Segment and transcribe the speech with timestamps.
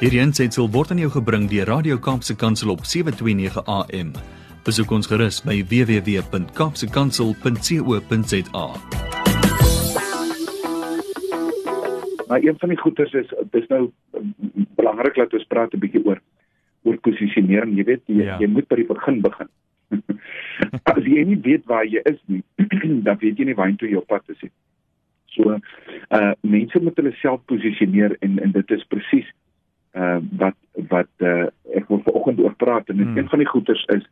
[0.00, 4.12] Hierdie aanseit word aan jou gebring deur Radio Kaapse Kansel op 7:29 AM.
[4.64, 8.66] Besoek ons gerus by www.kapsekansel.co.za.
[12.28, 13.90] Maar een van die goeters is dis nou
[14.76, 16.20] belangrik dat ons praat 'n bietjie oor
[16.82, 17.76] oor posisionering.
[17.76, 18.38] Jy weet jy, Ja.
[18.40, 19.48] jy moet by die begin begin.
[20.96, 22.42] As jy nie weet waar jy is nie,
[23.06, 24.50] dan weet jy nie waartoe jy op pad is nie.
[25.26, 25.58] So
[26.10, 29.26] uh mense moet hulle self posisioneer en en dit is presies
[30.10, 30.58] uh wat
[30.94, 31.46] wat uh
[31.76, 33.16] ek wil vanoggend oor praat en Hmm.
[33.16, 34.04] een van die goeters is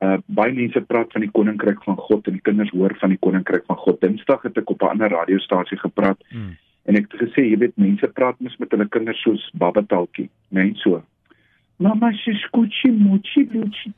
[0.00, 3.18] uh baie mense praat van die koninkryk van God en die kinders hoor van die
[3.18, 4.00] koninkryk van God.
[4.00, 6.56] Dinsdag het ek op 'n ander radiostasie gepraat Mm.
[6.82, 10.80] En ek het gesê, jy weet, mense praat mos met hulle kinders soos babbataaltjie, net
[10.82, 11.02] so.
[11.82, 13.92] Mamma sê skutjie mochi luchi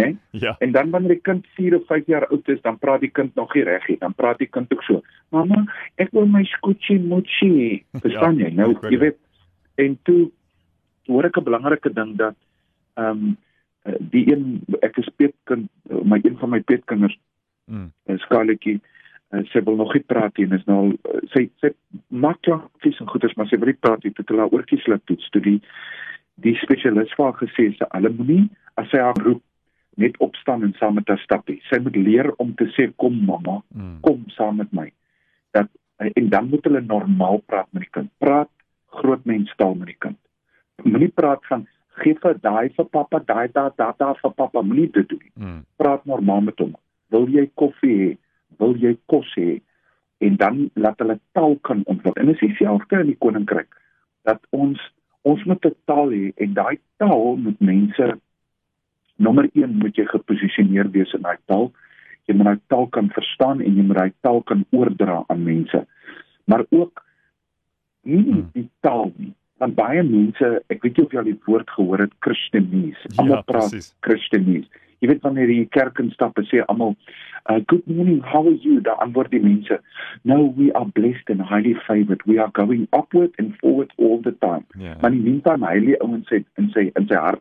[0.00, 0.18] duchi.
[0.30, 0.40] Nee?
[0.40, 0.56] Ja.
[0.58, 3.34] En dan wanneer die kind 4 of 5 jaar oud is, dan praat die kind
[3.34, 3.98] nog nie reg nie.
[3.98, 5.02] Dan praat die kind ook so.
[5.28, 5.64] Mamma,
[5.96, 7.84] ek wil my skutjie mochi.
[7.92, 8.54] Verstaan Ja, jy?
[8.54, 9.18] Nou, jy weet,
[9.74, 10.30] en toe
[11.06, 12.36] hoor ek 'n belangrike ding dat
[12.94, 13.36] ehm um,
[14.10, 15.70] die een ek is peetkind,
[16.04, 17.18] my een van my peetkinders
[17.70, 17.92] Mm.
[18.18, 18.80] skaletjie
[19.30, 21.70] uh, sy wil nog nie praat nie en is nou al, uh, sy sy
[22.08, 25.28] maak klankies en goeders maar sy wil nie praat nie toe hulle oortjies laat toets
[25.30, 25.60] toe die
[26.42, 28.48] die spesialis vir haar gesê sy hulle moenie
[28.80, 29.42] as sy haar roep
[30.00, 33.20] net opstaan en saam met haar stap nie sy moet leer om te sê kom
[33.26, 34.00] mamma Mm.
[34.06, 34.88] kom saam met my
[35.56, 38.50] dat en dan moet hulle normaal praat met die kind praat
[39.00, 40.18] groot menstaal met die kind
[40.84, 41.66] moenie praat van
[42.00, 45.32] gee vir daai vir pappa daai daai daai daai vir pappa moenie dit doen nie
[45.46, 45.64] Mm.
[45.76, 46.74] praat normaal met hom.
[47.10, 48.16] Wil jy koffie hê?
[48.58, 49.60] Wil jy kos hê?
[50.20, 52.22] En dan laat hulle taal kan ontwikkel.
[52.22, 53.68] En dis dieselfde in die koninkryk
[54.24, 54.78] dat ons
[55.22, 58.06] ons moet 'n taal hê en daai taal moet mense
[59.20, 61.70] nommer 1 moet jy geposisioneer wees in daai taal.
[62.28, 65.84] Jy moet daai taal kan verstaan en jy moet daai taal kan oordra aan mense.
[66.50, 67.02] Maar ook
[68.02, 68.50] nie Hmm.
[68.54, 69.32] die taal nie.
[69.58, 73.08] Want baie mense, ek weet nie of jy al die woord gehoor het Christenese.
[73.16, 73.94] Almal Ja, praat.
[74.00, 74.68] Christenese.
[75.00, 76.96] Jy weet wanneer jy die kerk instap en sê almal,
[77.50, 79.80] uh, "Good morning, how are you?" Dan antwoord die mense,
[80.24, 82.22] "No, we are blessed and highly favored.
[82.26, 84.96] We are going upward and forward all the time." Ja.
[85.00, 87.40] Maar in die meantime hy lê ouens sê in sy in sy hart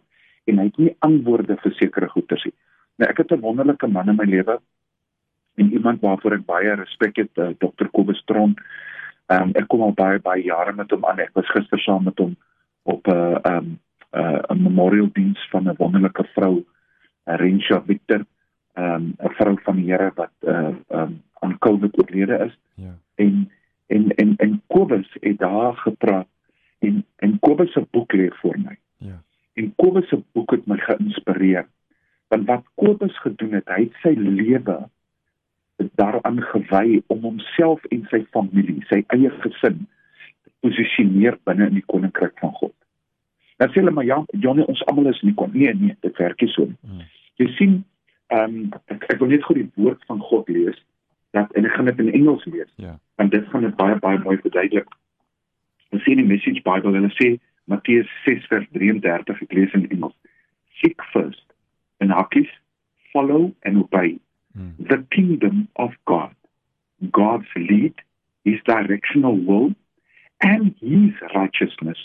[0.50, 2.56] en hy het nie antwoorde vir sekere goeters nie.
[3.00, 4.60] Nou ek het 'n wonderlike man in my lewe
[5.58, 7.88] en iemand waarvoor ek baie respek het, uh, Dr.
[7.92, 8.56] Kobus Tron.
[9.28, 11.20] Ehm um, ek kom al baie baie jare met hom aan.
[11.20, 12.36] Ek was gister saam met hom
[12.84, 13.80] op 'n uh, ehm um,
[14.12, 16.66] uh, 'n memorial diens van 'n wonderlike vrou,
[17.28, 18.26] uh, Rensha Victor,
[18.74, 22.58] ehm um, 'n vrou van die Here wat uh ehm um, aan COVID oorlede is
[22.76, 22.98] Ja.
[23.16, 23.52] en
[23.88, 26.28] en en en Kobus het daar gepraat
[26.80, 28.78] en en Kobus se boek lê voor my.
[28.98, 29.24] Ja.
[29.54, 31.68] En Kobus se boek het my geïnspireer.
[32.28, 34.90] Want wat Kobus gedoen het, hy het sy lewe
[35.96, 39.86] daaraan gewy om homself en sy familie, sy eie gesin
[40.44, 42.74] te posisioneer binne in die koninkryk van God.
[43.60, 45.52] Dan sê hulle maar ja, Johnny, ons almal is nie kon.
[45.54, 46.78] Nee, nee, dit werk nie so nie.
[46.84, 47.08] Mm.
[47.40, 47.76] Jy sien,
[48.34, 50.78] ehm um, ek, ek wil net gou die woord van God lees
[51.38, 52.98] dat en ek gaan dit in Engels lees Ja.
[53.22, 54.90] want dit gaan dit baie baie mooi verduidelik.
[55.94, 57.38] Ons sien die Message Bible hulle sê
[57.70, 60.16] Matteus 6 vers 33 ek lees in Engels.
[60.82, 61.42] Seek first
[62.00, 62.50] and hakkies
[63.14, 64.20] follow and obey
[64.58, 64.78] Mm.
[64.90, 66.36] the kingdom of God.
[67.12, 67.94] God's lead,
[68.44, 69.76] his directional will
[70.42, 71.98] and his righteousness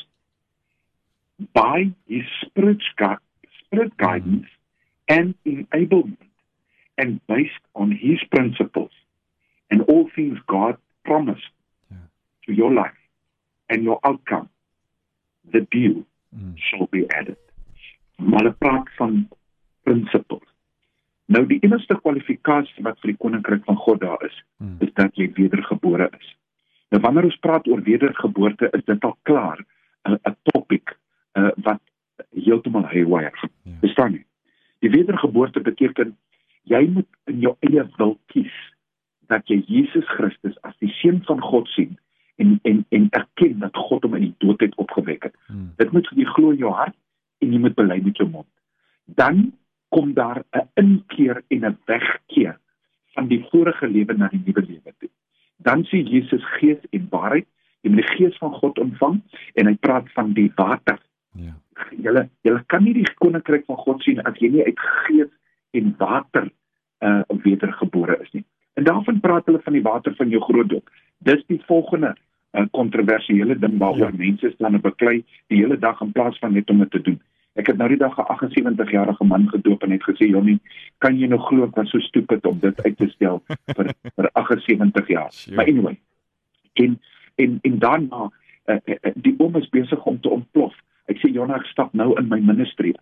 [1.54, 3.16] by his spirit's gu-
[3.60, 4.46] spirit guidance
[5.08, 6.18] and enablement
[6.98, 8.90] and based on his principles
[9.70, 11.48] and all things God promised
[11.90, 11.96] Yeah.
[12.46, 13.00] to your life
[13.70, 14.48] and your outcome,
[15.50, 16.04] the deal
[16.36, 16.58] Mm.
[16.58, 17.38] shall be added.
[18.34, 19.28] Maar hulle praat van
[19.82, 20.48] principles.
[21.26, 24.76] Nou die enigste kwalifikasie wat vir die koninkryk van God daar is, Mm.
[24.78, 26.36] is dat jy wedergebore is.
[26.90, 29.64] Nou wanneer ons praat oor wedergeboorte, is dit al klaar
[30.08, 30.98] 'n 'n topic
[31.38, 31.80] uh, wat
[32.30, 33.48] heeltemal haywire.
[33.62, 33.72] Ja.
[33.80, 34.24] Verstaan jy?
[34.78, 36.16] Die wedergeboorte beteken
[36.62, 38.54] jy moet in jou eie wil kies
[39.26, 41.98] dat jy Jesus Christus as die seun van God sien
[42.36, 45.34] en en en erken dat God hom uit die dood het opgewek het.
[45.48, 45.72] Mm.
[45.76, 46.96] Dit moet jy glo in jou hart
[47.44, 48.48] en jy moet bely met jou mond.
[49.04, 49.52] Dan
[49.94, 52.58] kom daar 'n inkeer en 'n wegkeer
[53.14, 55.10] van die vorige lewe na die nuwe lewe toe.
[55.56, 57.46] Dan sê Jesus gees en waarheid,
[57.80, 59.20] jy moet die gees van God ontvang
[59.54, 60.98] en hy praat van die water.
[61.32, 61.54] Ja.
[61.90, 65.30] Julle julle kan nie die koninkryk van God sien as jy nie uit gees
[65.70, 66.50] en water
[67.00, 68.44] uh wedergebore is nie.
[68.74, 70.90] En daarvan praat hulle van die water van jou groot doop.
[71.18, 72.14] Dis die volgende
[72.54, 74.18] uh, kontroversiële ding waaroor ja.
[74.18, 77.20] mense staan en beklei die hele dag in plaas van net om dit te doen.
[77.54, 80.60] Ek het nou die dag 'n 78-jarige man gedoop en het gesê, "Jonnie,
[80.98, 84.30] kan jy nou glo ek was so stupid om dit uit te stel vir vir
[84.32, 85.56] 78 jaar." Sure.
[85.56, 85.98] Maar anyway,
[86.72, 87.00] en
[87.34, 88.30] en en daarna
[88.66, 90.74] uh, uh, die oom is besig om te ontplof.
[91.06, 92.94] Ek sê Jonna, ek stap nou in my ministry.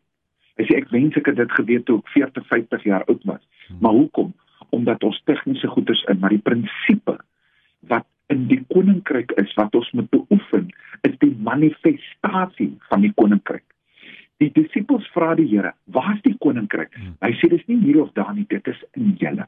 [0.58, 3.42] Hy sê ek wens ek het dit geweet toe ek 40, 50 jaar oud was.
[3.68, 3.78] Hmm.
[3.80, 4.32] Maar hoekom?
[4.70, 7.18] Omdat ons tegniese goeders in, maar die prinsipe
[7.90, 10.68] wat in die koninkryk is wat ons moet beoefen,
[11.08, 13.61] is die manifestasie van die koninkryk.
[15.32, 17.16] Vra die Here, "Waar is die koninkryk?" Hmm.
[17.20, 19.46] Hy sê dis nie hier of daar nie, dit is in julle.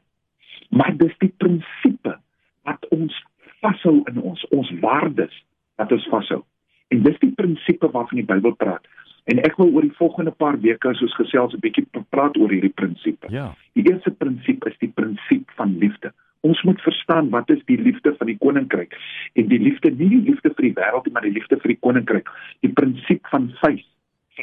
[0.70, 2.18] Maar dis die prinsipe
[2.64, 3.24] wat ons
[3.60, 5.44] vashou in ons, ons waardes
[5.76, 6.42] wat ons vashou.
[6.88, 8.86] En dis die prinsipe waarvan die Bybel praat.
[9.24, 12.50] En ek wil oor die volgende paar weke as ons gesels 'n bietjie praat oor
[12.50, 13.26] hierdie prinsipe.
[13.28, 13.54] Ja.
[13.74, 16.12] Die eerste prinsip is die prinsip van liefde.
[16.40, 18.96] Ons moet verstaan wat is die liefde van die koninkryk
[19.34, 21.80] en die liefde nie die liefde vir die wêreld nie, maar die liefde vir die
[21.80, 22.30] koninkryk.
[22.60, 23.84] Die prinsip van faith,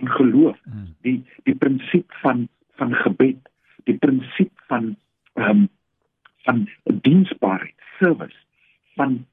[0.02, 0.96] van geloof, hmm.
[1.06, 2.48] die die prinsip van
[2.82, 3.50] van gebed,
[3.86, 4.96] die prinsip van
[5.38, 5.70] ehm um,
[6.46, 8.38] van diensbaarheid, service,
[8.96, 9.26] van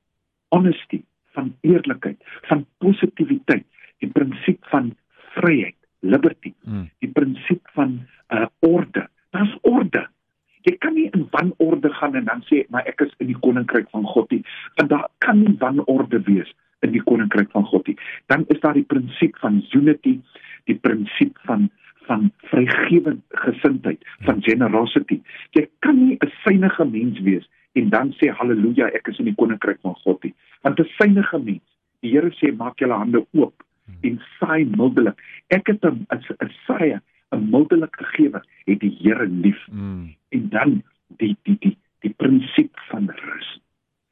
[0.48, 2.16] honesty, van eerlikheid,
[2.50, 3.64] van positiwiteit,
[3.98, 4.94] die prinsip van
[5.38, 6.88] vryheid, liberty, mm.
[6.98, 9.08] die prinsip van uh orde.
[9.30, 10.06] Daar's orde.
[10.66, 13.88] Jy kan nie in wanorde gaan en dan sê maar ek is in die koninkryk
[13.94, 14.42] van God nie.
[14.76, 16.50] Want daar kan nie wanorde wees
[16.86, 17.96] in die koninkryk van God nie.
[18.26, 20.18] Dan is daar die prinsip van unity,
[20.68, 21.70] die prinsip van
[22.08, 25.18] van vrygewend gesindheid, van generosity.
[25.52, 29.34] Jy kan nie 'n synige mens wees en dan sê haleluja, ek is in die
[29.34, 30.34] koninkryk van God nie.
[30.62, 31.66] Want 'n synige mens,
[32.00, 33.62] die Here sê maak julle hande oop
[34.02, 35.20] en saai mildelik.
[35.48, 37.00] Ek het 'n 'n saai
[37.32, 39.66] 'n mildelike gewer het die Here lief.
[39.70, 40.14] Mm.
[40.28, 40.82] En dan
[41.16, 43.60] die die die die prinsip van rus.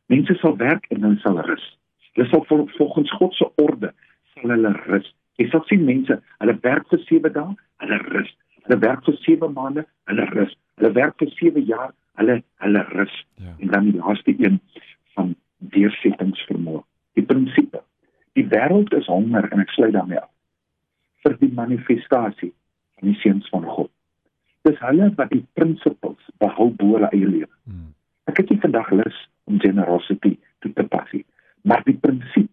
[0.07, 1.79] Mense sal werk en hulle sal rus.
[2.13, 3.95] Hulle sal vol, volgens God se orde
[4.35, 5.15] sal hulle rus.
[5.41, 8.31] Jy sal sien mense, hulle werk vir 7 dae, hulle rus.
[8.65, 10.55] Hulle werk vir 7 maande, hulle rus.
[10.81, 13.19] Hulle werk vir 7 jaar, hulle hulle rus.
[13.43, 13.57] Ja.
[13.59, 14.61] En dan die laaste een
[15.19, 15.35] van
[15.75, 16.83] deursettingsvermoë.
[17.17, 17.83] Die prinsipe
[18.37, 20.33] Die wêreld is honger en ek sluit daarmee af
[21.25, 22.53] vir die manifestasie
[23.01, 23.89] van die seuns van God.
[24.69, 27.49] Dis hulle wat die principles behou bo hulle eie lewe.
[27.65, 27.89] Hmm.
[28.31, 29.17] Ek het nie vandag lus
[29.51, 31.25] om generosity toe te pas nie,
[31.67, 32.51] maar die prinsip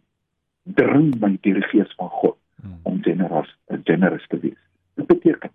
[0.80, 2.40] dring my deur die gees van God.
[2.94, 3.52] Om generous,
[3.90, 4.60] generous te wees.
[5.00, 5.54] Dit beteken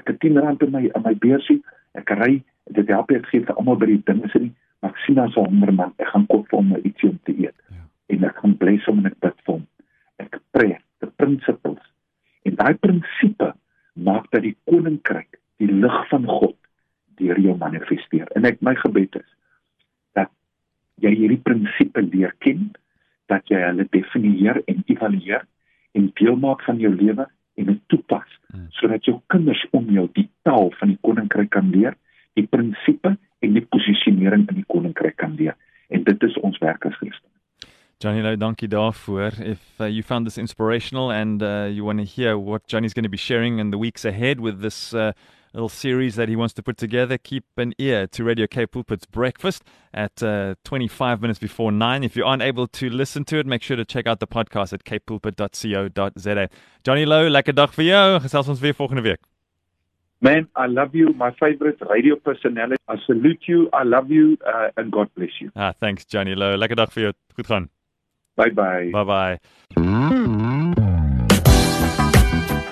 [0.00, 1.60] ek het 10 rand in my in my beursie,
[1.98, 2.32] ek ry,
[2.76, 5.48] dit help ek gee vir almal by die dinge sien, maar ek sien as 'n
[5.48, 7.56] honger man, ek gaan koop vir hom ietsie om te eet.
[7.70, 7.84] Ja.
[8.16, 9.66] En ek gaan bless hom en ek bid vir hom
[10.20, 11.82] ek preek the principles
[12.48, 13.52] en daai prinsipe
[14.08, 16.56] maak dat die koninkryk die lig van God
[17.20, 19.30] deur jou manifesteer en ek my gebed is
[20.18, 20.32] dat
[21.04, 22.70] jy hierdie prinsipe leer ken
[23.32, 25.46] dat jy hulle definieer en evalueer
[25.92, 27.26] en deel maak van jou lewe
[27.60, 28.68] en dit toepas hmm.
[28.78, 31.96] sodat jou kinders om jou die taal van die koninkryk kan leer
[32.38, 35.56] die prinsipe en die posisionering in die koninkryk kan leer
[35.90, 37.28] en dit is ons werk as Christen
[38.00, 39.34] Johnny Lowe, dankie daarvoor.
[39.44, 43.04] If uh, you found this inspirational and uh, you want to hear what Johnny's going
[43.04, 45.12] to be sharing in the weeks ahead with this uh,
[45.52, 49.06] little series that he wants to put together, keep an ear to Radio K Pulpit's
[49.06, 52.04] Breakfast at uh, 25 minutes before 9.
[52.04, 54.72] If you aren't able to listen to it, make sure to check out the podcast
[54.72, 56.48] at kpulpit.co.za.
[56.84, 58.20] Johnny Lowe, lekker dag vir jou.
[58.20, 59.20] Gesels ons weer volgende week.
[60.22, 62.76] Man, I love you, my favorite radio personality.
[62.88, 65.50] I salute you, I love you, uh, and God bless you.
[65.56, 66.56] Ah, thanks, Johnny Lowe.
[66.60, 67.12] Lekker dag vir jou.
[67.36, 67.70] Goed gaan.
[68.36, 68.90] Bye bye.
[68.92, 70.79] Bye bye.